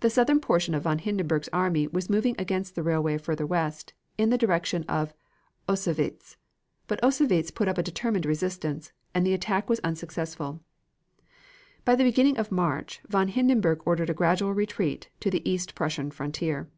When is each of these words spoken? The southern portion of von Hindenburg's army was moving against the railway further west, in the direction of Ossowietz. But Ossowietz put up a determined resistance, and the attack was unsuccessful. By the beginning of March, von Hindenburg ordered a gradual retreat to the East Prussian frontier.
The 0.00 0.10
southern 0.10 0.40
portion 0.40 0.74
of 0.74 0.82
von 0.82 0.98
Hindenburg's 0.98 1.48
army 1.52 1.86
was 1.86 2.10
moving 2.10 2.34
against 2.40 2.74
the 2.74 2.82
railway 2.82 3.18
further 3.18 3.46
west, 3.46 3.92
in 4.18 4.30
the 4.30 4.36
direction 4.36 4.82
of 4.88 5.14
Ossowietz. 5.68 6.36
But 6.88 6.98
Ossowietz 7.04 7.52
put 7.54 7.68
up 7.68 7.78
a 7.78 7.82
determined 7.84 8.26
resistance, 8.26 8.92
and 9.14 9.24
the 9.24 9.32
attack 9.32 9.68
was 9.68 9.78
unsuccessful. 9.84 10.58
By 11.84 11.94
the 11.94 12.02
beginning 12.02 12.36
of 12.36 12.50
March, 12.50 13.00
von 13.08 13.28
Hindenburg 13.28 13.80
ordered 13.86 14.10
a 14.10 14.12
gradual 14.12 14.52
retreat 14.52 15.08
to 15.20 15.30
the 15.30 15.48
East 15.48 15.76
Prussian 15.76 16.10
frontier. 16.10 16.68